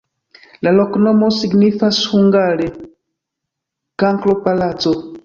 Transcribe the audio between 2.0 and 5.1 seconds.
hungare: kankro-palaco.